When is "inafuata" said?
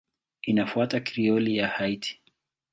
0.41-0.99